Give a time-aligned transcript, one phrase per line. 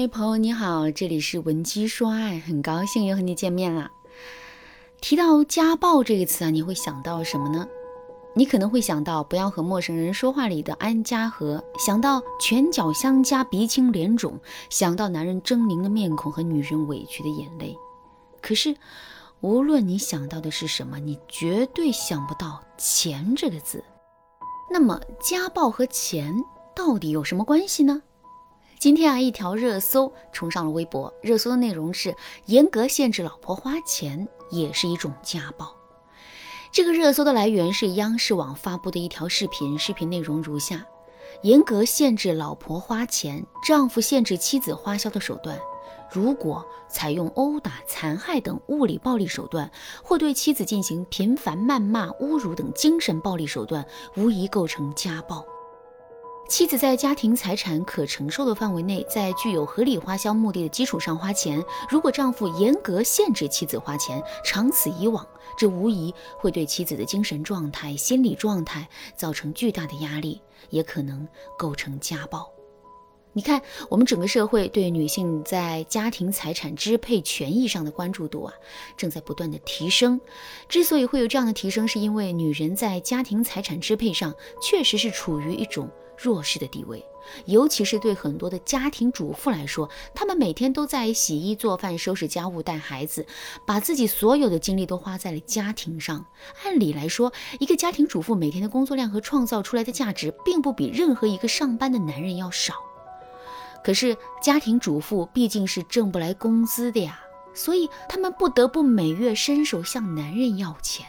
[0.00, 3.90] 嗨，朋友你好，这里是文姬说爱，很高兴又和你见面了。
[5.00, 7.66] 提到家暴这个词啊，你会想到什么呢？
[8.32, 14.38] 你可能会想到不要和陌生人说话里的安家和，想到拳脚相加、鼻青脸肿，
[14.70, 17.76] 想到男人狰狞的面孔和女人委屈的眼泪。
[18.40, 18.76] 可是，
[19.40, 23.82] 无论你想到的是什么，你绝对想不到钱这个字。
[24.70, 26.32] 那么，家暴和钱
[26.72, 28.00] 到底有什么关系呢？
[28.78, 32.14] 今天啊，一条热搜冲上了微博，热搜的内容是
[32.46, 35.74] 严格限制老婆花钱也是一种家暴。
[36.70, 40.86] 这个热搜的来源是央视网发布的一条视频，视频内容如下：
[41.42, 45.58] 严格限制老婆花钱，丈夫限制妻子花销的手段，
[46.12, 49.68] 如果采用殴打、残害等物理暴力手段，
[50.04, 53.84] 或对妻子进行频繁谩骂、侮辱等精神暴力手段，
[54.14, 55.44] 无疑构成家暴。
[56.48, 61.62] 妻子在家庭财产可承受的范围内，在具有合理花销目的的基础上花钱。
[61.90, 65.26] 如果丈夫严格限制妻子花钱，长此以往，
[65.58, 70.40] 这无疑会对妻子的精神状态、心理状态造成巨大的压力，
[70.70, 72.50] 也可能构成家暴。
[73.34, 78.54] 你看，我们整个社会对女性在家庭财产支配权益上的关注度啊，
[78.96, 80.18] 正在不断的提升。
[80.66, 85.90] 之所以会有这样的提升，是因为女人在家庭财产支配上确实是处于一种。
[86.20, 87.04] 弱势的地位，
[87.46, 93.24] 尤其是对很多的家庭主妇来说，她们每天都在洗衣做饭、收拾家务、带孩子，
[93.64, 96.26] 把自己所有的精力都花在了家庭上。
[96.64, 102.74] 按理来说，一个家庭主妇每天的工作量和创造出来的价值，并不比任何一个上班的男人要少。
[103.84, 107.20] 可是，家庭主妇毕竟是挣不来工资的呀，
[107.54, 111.06] 所以他们不得不每月伸手向男人要钱。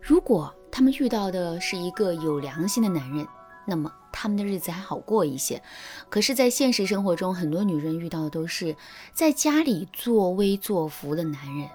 [0.00, 3.26] 如果他们遇到的是一个有良心的男人，
[3.70, 3.90] 那么。
[4.12, 5.62] 他们的日子还好过一些，
[6.10, 8.76] 可是，在现实生活中，很多女人遇到的都是
[9.14, 11.70] 在家里作威作福的男人。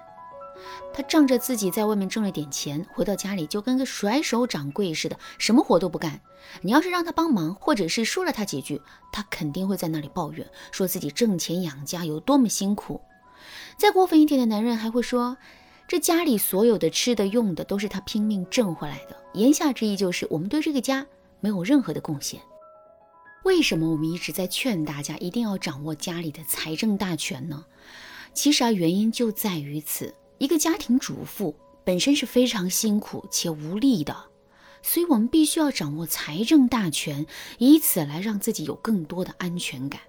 [0.94, 6.20] 他仗着自己在外面挣了点钱，回到家里就跟个甩手掌柜似的，什么活都不干。
[6.62, 13.02] 你要是让他帮忙，或者是说了他几句，他肯定会在那里抱怨，说自己挣钱养家有多么辛苦。
[13.78, 15.38] 再过分一点的男人还会说，
[15.88, 19.16] 这家里所有的吃的用的都是他拼命挣回来的。
[19.34, 21.08] 言下之意就是，我们对这个家。
[21.46, 22.42] 没有任何的贡献。
[23.44, 27.66] 为什么我们一直在劝大家一定要掌握家里的财政大权呢？
[28.34, 34.16] 其实啊，原因就在于此：一个家庭主妇本身是非常辛苦且无力的，
[34.82, 37.28] 所以我们必须要掌握财政大权，
[37.60, 40.02] 以此来让自己有更多的安全感。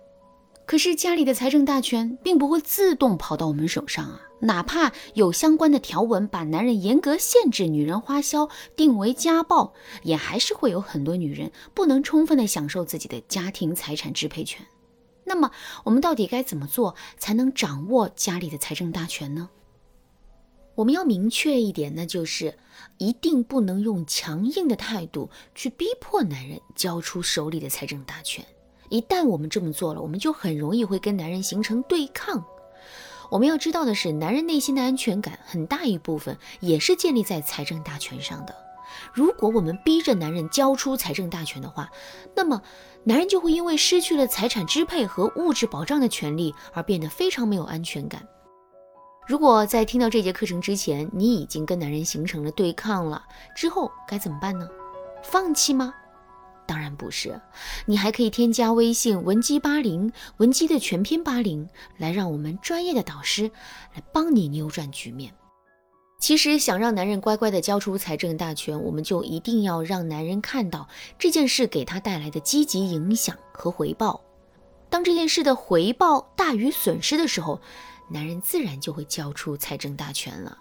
[0.67, 9.73] 可是家里的财政大权并不会自动跑到我们手上啊，哪怕有相关的条文把男人严格限制女人花销定为家暴，
[10.03, 14.67] 也还是会有很多女人不能充分的享受自己的家庭财产支配权。
[15.23, 15.53] 那么
[15.85, 19.49] 我们到底该怎么做才能掌握家里的财政大权呢？
[20.75, 22.59] 我们要明确一点，那就是
[22.99, 28.45] 一定不能用强硬的态度去逼迫男人交出手里的财政大权。
[28.89, 32.45] 一旦我们这么做了，我们就很容易会跟男人形成对抗。
[33.31, 38.55] 我们要知道的是，男人内心的安全感很大一部分也是建立在财政大权上的。
[39.13, 41.91] 如果我们逼着男人交出财政大权的话，
[42.35, 42.63] 那么
[43.03, 48.27] 男人就会因为失去了财产支配和物质保障的权利而变得非常没有安全感。
[49.27, 53.25] 如果在听到这节课程之前，你已经跟男人形成了对抗了，
[53.57, 54.69] 之后该怎么办呢？
[55.25, 55.93] 放弃吗？
[56.67, 57.41] 当然不是，
[57.87, 63.51] 你还可以添加微信文姬八零，文姬的全拼八零，来让我们专业的导师
[63.95, 65.33] 来帮你扭转局面。
[66.19, 70.89] 其实想让男人乖乖的交出财政大权，我们就一定要让男人看到
[71.19, 74.21] 这件事给他带来的积极影响和回报。
[74.89, 77.61] 当这件事的回报大于损失的时候，
[78.09, 80.57] 男人自然就会交出财政大权了。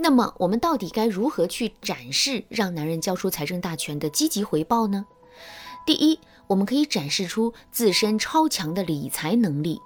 [0.00, 5.04] 那么我们到底该如何去展示让男人交出财政大权的积极回报呢？
[5.84, 9.80] 第一，我们可以展示出自身超强的理财能力。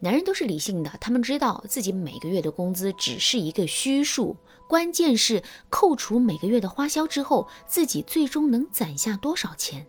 [0.00, 4.36] 男人都是理性的，他们知道自己每个月的工资只是一个虚数，
[4.68, 9.86] 关键是扣除每个月的花销之后，自己最终能攒下多少钱。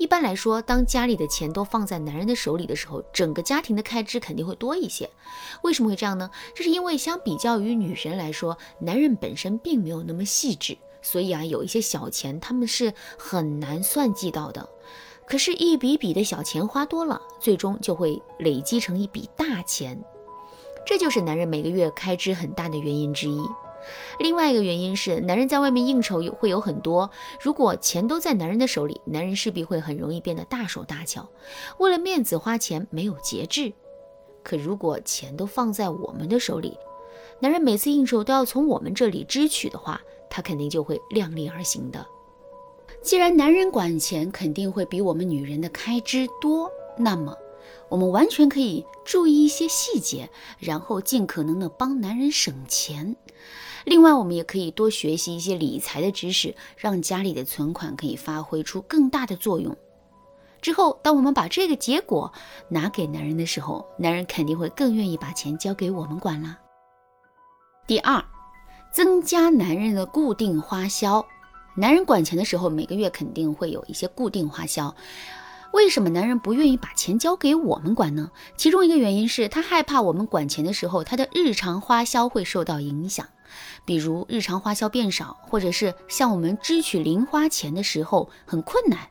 [0.00, 5.10] 一般来说，当家里的钱都放在男人的手里的时候，整个家庭的开支肯定会多一些。
[5.60, 6.30] 为什么会这样呢？
[6.54, 14.66] 这是因为相比较于女人来说，男人本身并没有那么细致，所以啊，有一些小钱他们是很难算计到的。
[15.26, 20.02] 可是，一笔笔的小钱花多了，最终就会累积成一笔大钱，
[20.86, 23.38] 这就是男人每个月开支很大的原因之一。
[24.18, 27.10] 另外一个原因是，男人在外面应酬会有很多，
[27.40, 31.28] 如果钱都在男人的手里，男人势必会很容易变得大手大脚，
[31.78, 33.72] 为了面子花钱没有节制。
[34.42, 36.76] 可如果钱都放在我们的手里，
[37.40, 42.06] 男人每次应酬都要从我们这里支取的话，他肯定就会量力而行的。
[43.02, 47.34] 既然男人管钱肯定会比我们女人的开支多，那么
[47.88, 50.28] 我们完全可以注意一些细节，
[50.58, 53.16] 然后尽可能的帮男人省钱。
[53.84, 59.76] 另外，我们也可以多学习一些理财的知识，让家里的存款可以发挥出更大的作用。
[60.60, 62.30] 之后，当我们把这个结果
[62.68, 66.58] 拿给男人的时候，男人肯定会更愿意把钱交给我们管啦。
[67.86, 68.22] 第二，
[68.92, 71.24] 增加男人的固定花销。
[71.74, 74.94] 男人管钱的时候，每个月肯定会有一些固定花销。
[75.72, 78.30] 为什么男人不愿意把钱交给我们管呢？
[78.56, 83.26] 其中一个原因是他害怕我们管钱的时候，他的日常花销会受到影响，
[83.84, 89.08] 比如日常花销变少，或者是向我们支取零花钱的时候很困难。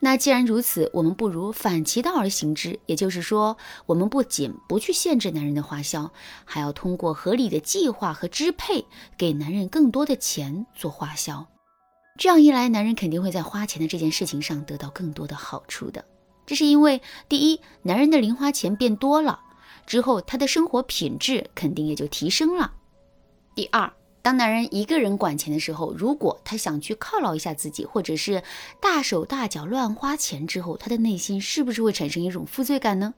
[0.00, 3.56] 那既然如此，我们不如反其道而行之，也就是说，
[3.86, 6.10] 我们不仅不去限制男人的花销，
[6.44, 8.84] 还要通过合理的计划和支配，
[9.16, 11.46] 给男人更多的钱做花销。
[12.18, 16.04] 这样一来，男人肯定会在花钱的这件事情上得到更多的好处的。
[16.44, 19.40] 这是因为，第一，男人的零花钱变多了
[19.86, 22.72] 之后，他的生活品质肯定也就提升了。
[23.54, 28.42] 第二，当男人一个人管钱的时候，如果他想去犒劳一下自己，或者是
[28.80, 33.14] 大手大脚乱花钱之后，他的内心是不是会产生一种负罪感呢？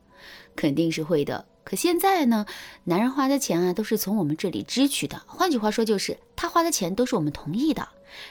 [0.55, 1.47] 肯定是会的。
[1.65, 2.45] 可现在呢，
[2.85, 5.23] 男人花的钱啊，都是从我们这里支取的。
[5.27, 7.89] 换句话说，就是他花的钱都是我们同意的。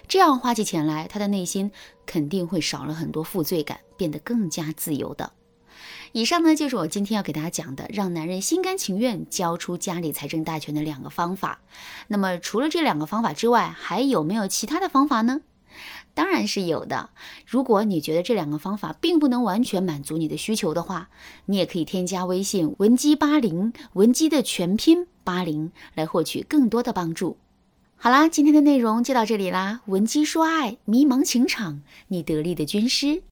[0.07, 1.71] 这样花起钱来，他的内心
[2.05, 5.31] 肯定会少了很多负罪感，变得更加自由的。
[6.15, 11.59] 以上呢，就是我今天要给大家讲的，让男人心甘情愿交出家里财政大权的两个方法。
[12.07, 15.41] 那么，除了这两个方法之外，还有没有其他的方法呢？
[16.13, 17.09] 当然是有的。
[17.45, 21.09] 如果你觉得这两个方法并不能完全满足你的需求的话，
[21.47, 27.35] 你也可以添加微信文姬八零，文姬的全拼八零，来获取更多的帮助。
[27.97, 29.81] 好啦，今天的内容就到这里啦。
[29.87, 33.23] 闻鸡说爱，迷茫情场，你得力的军师。